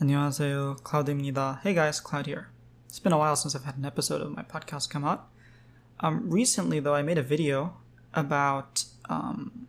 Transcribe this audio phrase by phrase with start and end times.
[0.00, 1.60] 안녕하세요, Cloud입니다.
[1.62, 2.48] Hey guys, Cloud here.
[2.88, 5.28] It's been a while since I've had an episode of my podcast come out.
[6.00, 7.74] Um, recently, though, I made a video
[8.14, 9.68] about um,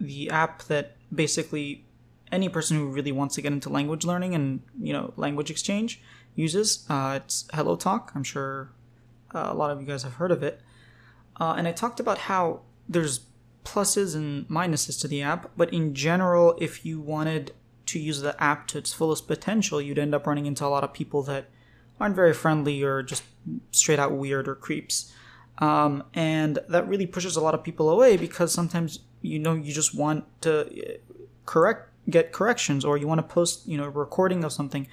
[0.00, 1.84] the app that basically
[2.32, 6.02] any person who really wants to get into language learning and you know language exchange
[6.34, 6.84] uses.
[6.88, 8.10] Uh, it's HelloTalk.
[8.14, 8.70] I'm sure
[9.34, 10.60] uh, a lot of you guys have heard of it.
[11.40, 13.20] Uh, and I talked about how there's
[13.64, 17.52] pluses and minuses to the app, but in general, if you wanted
[17.94, 20.82] to use the app to its fullest potential, you'd end up running into a lot
[20.82, 21.48] of people that
[22.00, 23.22] aren't very friendly or just
[23.70, 25.12] straight out weird or creeps.
[25.58, 29.72] Um, and that really pushes a lot of people away because sometimes you know you
[29.72, 30.96] just want to uh,
[31.46, 34.88] correct get corrections or you want to post you know a recording of something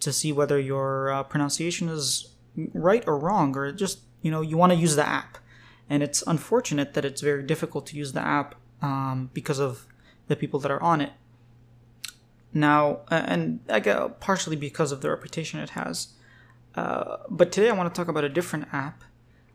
[0.00, 2.34] to see whether your uh, pronunciation is
[2.72, 5.36] right or wrong or just you know you want to use the app
[5.90, 9.86] and it's unfortunate that it's very difficult to use the app um, because of
[10.28, 11.12] the people that are on it
[12.52, 16.08] now and I get partially because of the reputation it has
[16.74, 19.04] uh, but today I want to talk about a different app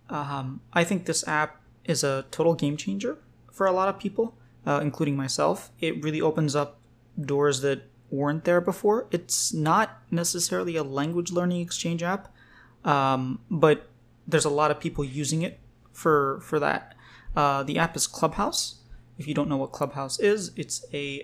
[0.09, 3.17] um, I think this app is a total game changer
[3.51, 5.71] for a lot of people, uh, including myself.
[5.79, 6.79] It really opens up
[7.19, 9.07] doors that weren't there before.
[9.11, 12.33] It's not necessarily a language learning exchange app,
[12.83, 13.89] um, but
[14.27, 15.59] there's a lot of people using it
[15.91, 16.95] for for that.
[17.35, 18.81] Uh, the app is Clubhouse.
[19.17, 21.23] If you don't know what Clubhouse is, it's a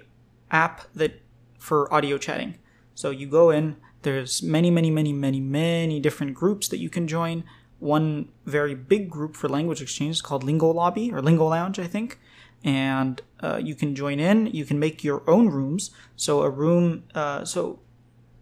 [0.50, 1.22] app that
[1.62, 2.58] for audio chatting.
[2.96, 3.78] So you go in.
[4.02, 7.44] There's many, many, many, many, many different groups that you can join
[7.82, 11.88] one very big group for language exchange is called Lingo Lobby or Lingo Lounge, I
[11.88, 12.20] think.
[12.64, 14.46] And uh, you can join in.
[14.46, 15.90] You can make your own rooms.
[16.16, 17.80] So a room, uh, so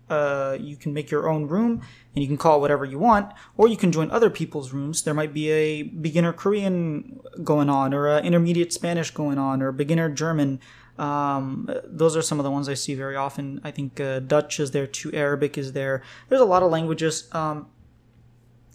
[0.10, 1.82] uh, you can make your own room
[2.14, 5.04] and you can call whatever you want, or you can join other people's rooms.
[5.04, 9.72] There might be a beginner Korean going on, or an intermediate Spanish going on, or
[9.72, 10.60] beginner German.
[10.99, 13.61] Um, those are some of the ones I see very often.
[13.65, 16.03] I think uh, Dutch is there too, Arabic is there.
[16.29, 17.29] There's a lot of languages.
[17.33, 17.67] Um,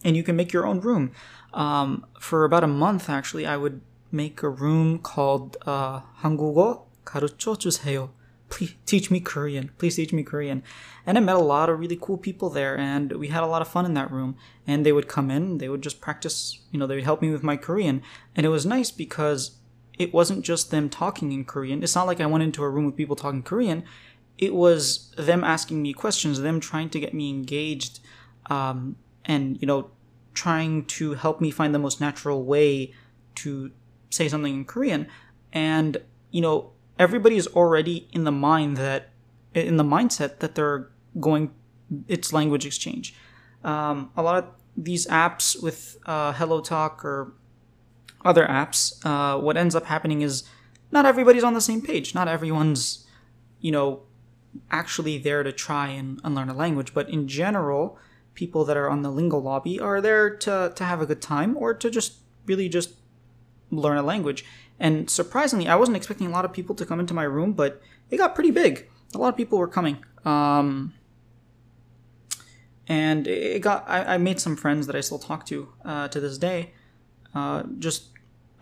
[0.04, 1.12] and you can make your own room.
[1.54, 3.82] Um, for about a month, actually, I would
[4.12, 8.10] make a room called uh, 한국어 가르쳐 주세요.
[8.50, 9.70] Please teach me Korean.
[9.78, 10.64] Please teach me Korean.
[11.06, 13.62] And I met a lot of really cool people there, and we had a lot
[13.62, 14.36] of fun in that room.
[14.66, 17.30] And they would come in, they would just practice, you know, they would help me
[17.30, 18.02] with my Korean.
[18.36, 19.52] And it was nice because
[19.99, 21.83] it wasn't just them talking in Korean.
[21.83, 23.85] It's not like I went into a room with people talking Korean.
[24.39, 28.01] It was them asking me questions, them trying to get me engaged,
[28.47, 29.91] um, and you know
[30.35, 32.93] trying to help me find the most natural way
[33.37, 33.71] to
[34.11, 35.07] say something in Korean.
[35.53, 35.99] And,
[36.31, 39.11] you know, everybody is already in the mind that,
[39.55, 41.53] in the mindset that they're going,
[42.09, 43.15] it's language exchange.
[43.63, 47.33] Um, a lot of these apps with uh, HelloTalk or
[48.25, 50.45] other apps, uh, what ends up happening is
[50.91, 52.15] not everybody's on the same page.
[52.15, 53.07] Not everyone's,
[53.61, 54.03] you know,
[54.71, 56.95] actually there to try and, learn a language.
[56.95, 57.99] But in general,
[58.35, 61.57] people that are on the lingo lobby are there to, to have a good time
[61.57, 62.15] or to just
[62.47, 62.95] really just
[63.71, 64.45] learn a language.
[64.79, 67.81] And surprisingly, I wasn't expecting a lot of people to come into my room, but
[68.11, 68.89] it got pretty big.
[69.15, 70.05] A lot of people were coming.
[70.25, 70.95] Um,
[72.87, 76.21] and it got, I, I, made some friends that I still talk to uh, to
[76.21, 76.73] this day.
[77.35, 78.09] Uh, just,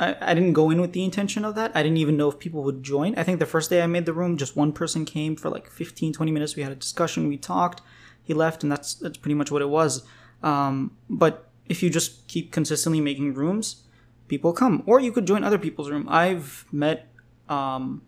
[0.02, 1.72] I, I didn't go in with the intention of that.
[1.74, 3.14] I didn't even know if people would join.
[3.16, 5.70] I think the first day I made the room, just one person came for like
[5.70, 6.56] 15, 20 minutes.
[6.56, 7.82] We had a discussion, we talked
[8.22, 10.04] he left, and that's that's pretty much what it was.
[10.42, 13.84] Um, but if you just keep consistently making rooms,
[14.28, 16.06] people come, or you could join other people's room.
[16.08, 17.08] I've met,
[17.48, 18.02] um,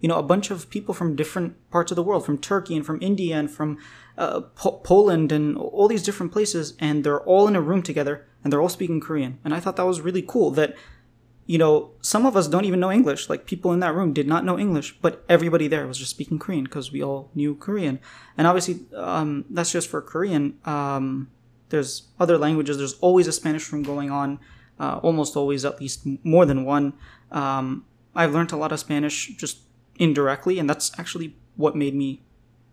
[0.00, 2.86] you know, a bunch of people from different parts of the world, from Turkey and
[2.86, 3.78] from India and from
[4.16, 8.26] uh, po- Poland and all these different places, and they're all in a room together
[8.42, 9.38] and they're all speaking Korean.
[9.44, 10.50] And I thought that was really cool.
[10.50, 10.74] That
[11.50, 13.28] you know, some of us don't even know English.
[13.28, 16.38] Like people in that room did not know English, but everybody there was just speaking
[16.38, 17.98] Korean because we all knew Korean.
[18.38, 20.60] And obviously, um, that's just for Korean.
[20.64, 21.28] Um,
[21.70, 22.78] there's other languages.
[22.78, 24.38] There's always a Spanish room going on.
[24.78, 26.92] Uh, almost always, at least more than one.
[27.32, 27.84] Um,
[28.14, 29.58] I've learned a lot of Spanish just
[29.96, 32.22] indirectly, and that's actually what made me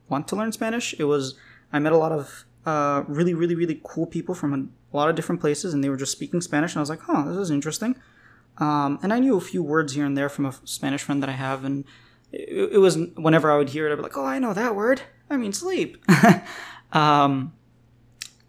[0.07, 0.93] want to learn Spanish.
[0.99, 1.33] It was
[1.73, 4.53] I met a lot of uh, really, really, really cool people from
[4.93, 7.01] a lot of different places, and they were just speaking Spanish, and I was like,
[7.01, 7.95] "Huh, this is interesting."
[8.57, 11.29] Um, and I knew a few words here and there from a Spanish friend that
[11.29, 11.85] I have, and
[12.31, 14.75] it, it was whenever I would hear it, I'd be like, "Oh, I know that
[14.75, 15.01] word.
[15.29, 16.03] I mean, sleep."
[16.91, 17.53] um,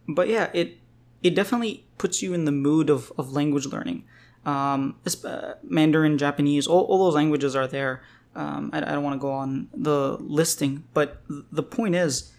[0.09, 0.79] but yeah, it
[1.23, 4.05] it definitely puts you in the mood of, of language learning.
[4.47, 8.03] Um, uh, Mandarin, Japanese, all, all those languages are there.
[8.35, 12.33] Um, I, I don't want to go on the listing, but the point is,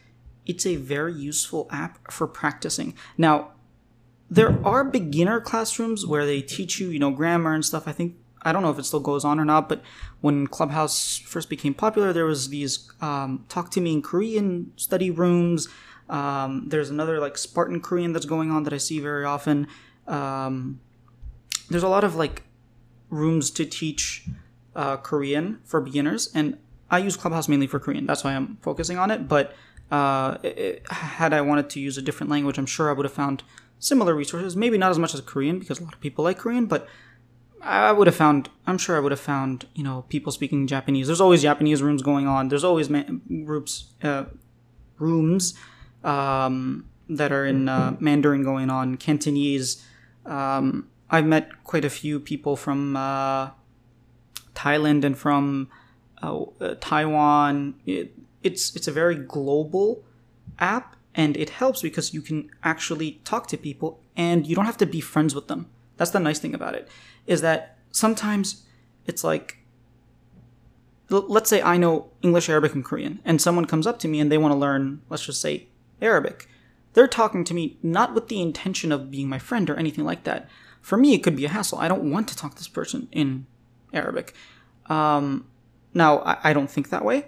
[0.45, 2.95] it's a very useful app for practicing.
[3.17, 3.51] Now,
[4.29, 7.87] there are beginner classrooms where they teach you, you know, grammar and stuff.
[7.87, 9.81] I think I don't know if it still goes on or not, but
[10.21, 15.09] when Clubhouse first became popular, there was these um, talk to me in Korean study
[15.11, 15.67] rooms.
[16.09, 19.67] Um, there's another like Spartan Korean that's going on that I see very often.
[20.07, 20.79] Um,
[21.69, 22.43] there's a lot of like
[23.09, 24.25] rooms to teach
[24.75, 26.57] uh, Korean for beginners, and
[26.89, 28.05] I use Clubhouse mainly for Korean.
[28.05, 29.27] That's why I'm focusing on it.
[29.27, 29.53] But
[29.91, 33.13] uh, it, had I wanted to use a different language, I'm sure I would have
[33.13, 33.43] found
[33.79, 34.55] similar resources.
[34.55, 36.87] Maybe not as much as Korean because a lot of people like Korean, but
[37.61, 38.49] I would have found.
[38.67, 39.65] I'm sure I would have found.
[39.73, 41.07] You know, people speaking Japanese.
[41.07, 42.49] There's always Japanese rooms going on.
[42.49, 44.25] There's always groups, uh,
[44.97, 45.55] rooms
[46.03, 48.97] um, that are in uh, Mandarin going on.
[48.97, 49.83] Cantonese.
[50.25, 53.49] Um, I've met quite a few people from uh,
[54.53, 55.69] Thailand and from
[56.21, 56.45] uh,
[56.79, 57.75] Taiwan.
[57.85, 60.03] It, it's it's a very global
[60.59, 64.77] app, and it helps because you can actually talk to people, and you don't have
[64.77, 65.67] to be friends with them.
[65.97, 66.87] That's the nice thing about it,
[67.27, 68.63] is that sometimes
[69.05, 69.57] it's like
[71.09, 74.31] let's say I know English, Arabic, and Korean, and someone comes up to me and
[74.31, 75.67] they want to learn, let's just say,
[76.01, 76.47] Arabic.
[76.93, 80.23] They're talking to me not with the intention of being my friend or anything like
[80.23, 80.47] that.
[80.81, 81.79] For me, it could be a hassle.
[81.79, 83.45] I don't want to talk to this person in
[83.91, 84.33] Arabic.
[84.85, 85.47] Um,
[85.93, 87.27] now, I, I, don't think that way.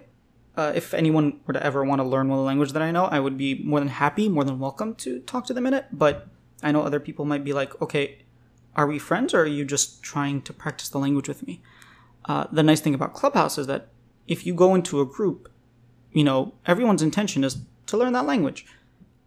[0.56, 3.20] Uh, if anyone were to ever want to learn one language that I know, I
[3.20, 5.86] would be more than happy, more than welcome to talk to them in it.
[5.92, 6.28] But
[6.62, 8.18] I know other people might be like, okay,
[8.76, 11.62] are we friends or are you just trying to practice the language with me?
[12.26, 13.88] Uh, the nice thing about Clubhouse is that
[14.28, 15.50] if you go into a group,
[16.12, 18.66] you know, everyone's intention is to learn that language.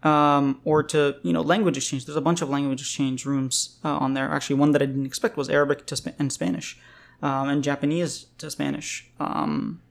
[0.03, 2.05] Um, or to you know language exchange.
[2.05, 4.29] There's a bunch of language exchange rooms uh, on there.
[4.29, 6.77] Actually, one that I didn't expect was Arabic to Sp- and Spanish
[7.23, 9.09] um, and Japanese to Spanish.
[9.19, 9.81] Um,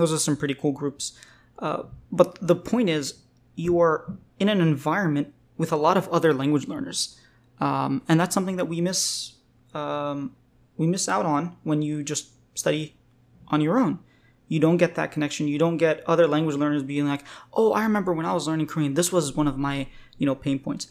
[0.00, 1.12] those are some pretty cool groups.
[1.58, 3.20] Uh, but the point is,
[3.54, 7.18] you are in an environment with a lot of other language learners,
[7.60, 9.34] um, and that's something that we miss.
[9.74, 10.34] Um,
[10.76, 12.96] we miss out on when you just study
[13.48, 13.98] on your own.
[14.48, 15.46] You don't get that connection.
[15.46, 17.22] You don't get other language learners being like,
[17.52, 18.94] "Oh, I remember when I was learning Korean.
[18.94, 19.86] This was one of my,
[20.18, 20.88] you know, pain points."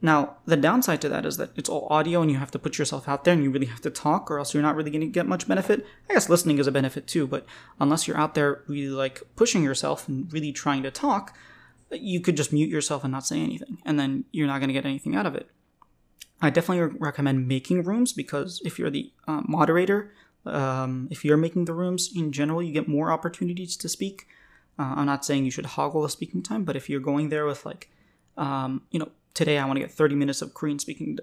[0.00, 2.78] Now, the downside to that is that it's all audio and you have to put
[2.78, 5.00] yourself out there and you really have to talk or else you're not really going
[5.00, 5.84] to get much benefit.
[6.08, 7.44] I guess listening is a benefit too, but
[7.80, 11.36] unless you're out there really like pushing yourself and really trying to talk,
[11.90, 14.74] you could just mute yourself and not say anything and then you're not going to
[14.74, 15.50] get anything out of it.
[16.40, 20.12] I definitely recommend making rooms because if you're the uh, moderator,
[20.46, 24.28] um, if you're making the rooms in general, you get more opportunities to speak.
[24.78, 27.46] Uh, I'm not saying you should hoggle the speaking time, but if you're going there
[27.46, 27.90] with like,
[28.36, 31.18] um, you know, today I want to get 30 minutes of Korean speaking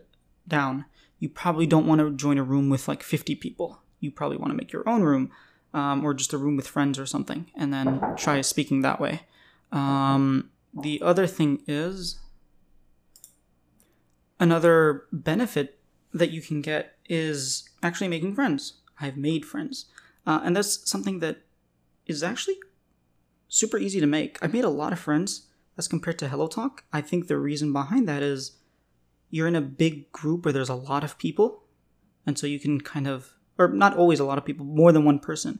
[0.48, 0.86] down,
[1.20, 3.80] you probably don't want to join a room with like 50 people.
[4.00, 5.32] You probably want to make your own room
[5.74, 9.22] um, or just a room with friends or something and then try speaking that way.
[9.72, 12.20] Um, the other thing is
[14.40, 15.80] another benefit
[16.14, 18.82] that you can get is actually making friends.
[19.00, 19.86] I've made friends.
[20.26, 21.42] Uh, and that's something that
[22.06, 22.58] is actually
[23.48, 24.42] super easy to make.
[24.42, 25.48] I've made a lot of friends
[25.78, 26.84] as compared to Hello Talk.
[26.94, 28.54] I think the reason behind that is
[29.30, 31.64] you're in a big group where there's a lot of people,
[32.26, 35.06] and so you can kind of, or not always a lot of people, more than
[35.06, 35.60] one person.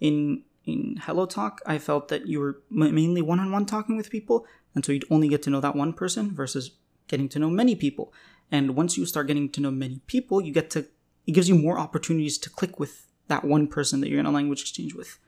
[0.00, 4.10] In in Hello Talk, I felt that you were mainly one on one talking with
[4.10, 6.72] people, and so you'd only get to know that one person versus
[7.06, 8.12] getting to know many people.
[8.50, 10.86] And once you start getting to know many people, you get to
[11.26, 14.30] it gives you more opportunities to click with that one person that you're in a
[14.30, 15.18] language exchange with.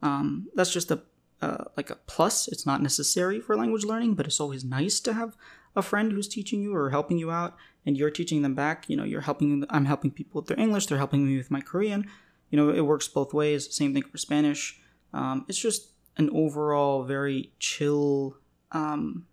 [0.00, 1.02] Um, that's just a
[1.42, 2.48] uh, like a plus.
[2.48, 5.36] It's not necessary for language learning, but it's always nice to have
[5.74, 8.88] a friend who's teaching you or helping you out, and you're teaching them back.
[8.88, 9.64] You know, you're helping.
[9.68, 10.86] I'm helping people with their English.
[10.86, 12.08] They're helping me with my Korean.
[12.50, 13.74] You know, it works both ways.
[13.74, 14.80] Same thing for Spanish.
[15.12, 18.36] Um, it's just an overall very chill
[18.70, 19.26] um,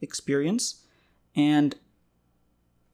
[0.00, 0.84] experience,
[1.34, 1.74] and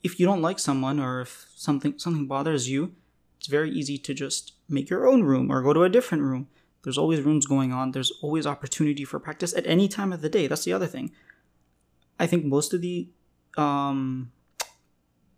[0.02, 2.95] if you don't like someone or if something something bothers you,
[3.38, 6.49] it's very easy to just make your own room or go to a different room
[6.83, 7.93] there's always rooms going on.
[7.93, 10.47] There's always opportunity for practice at any time of the day.
[10.47, 11.12] That's the other thing.
[12.19, 13.09] I think most of the
[13.57, 14.33] um,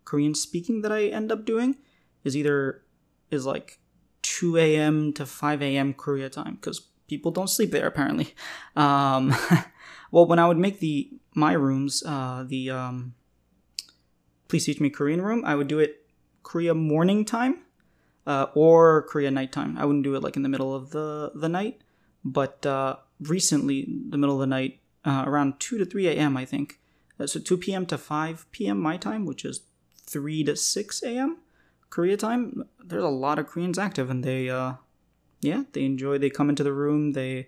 [0.03, 1.77] Korean speaking that I end up doing
[2.23, 2.81] is either
[3.29, 3.79] is like
[4.23, 5.13] 2 a.m.
[5.13, 5.93] to 5 a.m.
[5.93, 8.33] Korea time because people don't sleep there apparently.
[8.75, 9.33] Um,
[10.11, 13.13] well, when I would make the my rooms, uh, the um,
[14.49, 16.05] please teach me Korean room, I would do it
[16.43, 17.64] Korea morning time
[18.25, 19.77] uh, or Korea nighttime.
[19.77, 21.81] I wouldn't do it like in the middle of the the night,
[22.23, 26.37] but uh, recently, the middle of the night, uh, around two to three a.m.
[26.37, 26.79] I think.
[27.19, 27.85] Uh, so two p.m.
[27.85, 28.79] to five p.m.
[28.79, 29.61] my time, which is
[30.05, 31.37] three to six a.m.
[31.89, 32.65] Korea time.
[32.83, 34.73] There's a lot of Koreans active, and they, uh,
[35.41, 36.17] yeah, they enjoy.
[36.17, 37.13] They come into the room.
[37.13, 37.47] They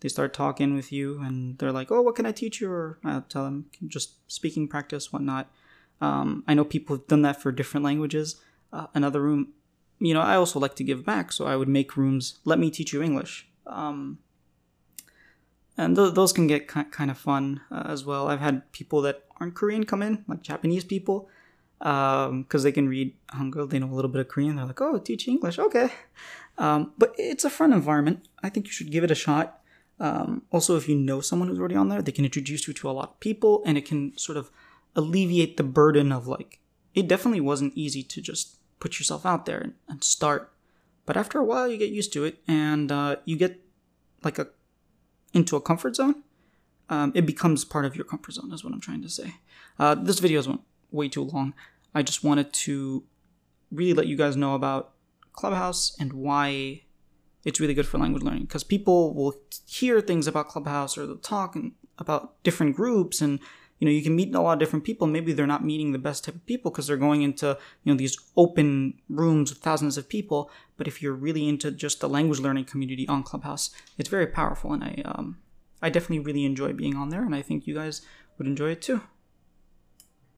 [0.00, 2.98] they start talking with you, and they're like, "Oh, what can I teach you?" Or
[3.02, 5.50] I tell them just speaking practice, whatnot.
[6.00, 8.36] Um, I know people have done that for different languages.
[8.72, 9.48] Uh, another room
[9.98, 12.38] you know, I also like to give back, so I would make rooms.
[12.44, 13.48] Let me teach you English.
[13.66, 14.18] Um,
[15.76, 18.28] and th- those can get ki- kind of fun uh, as well.
[18.28, 21.28] I've had people that aren't Korean come in, like Japanese people,
[21.78, 24.56] because um, they can read Hangul, they know a little bit of Korean.
[24.56, 25.90] They're like, "Oh, teach English, okay."
[26.58, 28.26] Um, but it's a fun environment.
[28.42, 29.60] I think you should give it a shot.
[30.00, 32.90] Um, also, if you know someone who's already on there, they can introduce you to
[32.90, 34.50] a lot of people, and it can sort of
[34.96, 36.58] alleviate the burden of like.
[36.94, 40.52] It definitely wasn't easy to just put yourself out there and, and start,
[41.06, 43.60] but after a while, you get used to it, and uh, you get
[44.22, 44.48] like a
[45.32, 46.22] into a comfort zone.
[46.90, 48.52] Um, it becomes part of your comfort zone.
[48.52, 49.34] Is what I'm trying to say.
[49.78, 50.48] Uh, this video is
[50.90, 51.54] way too long.
[51.94, 53.04] I just wanted to
[53.70, 54.92] really let you guys know about
[55.32, 56.82] Clubhouse and why
[57.44, 59.34] it's really good for language learning because people will
[59.66, 61.56] hear things about Clubhouse or they'll talk
[61.98, 63.38] about different groups and
[63.78, 65.06] you know you can meet a lot of different people.
[65.06, 67.96] Maybe they're not meeting the best type of people because they're going into you know
[67.96, 70.50] these open rooms with thousands of people.
[70.76, 74.72] But if you're really into just the language learning community on clubhouse it's very powerful.
[74.72, 75.38] And i um
[75.82, 77.24] i definitely really enjoy being on there.
[77.24, 78.02] And i think you guys
[78.36, 79.02] would enjoy it too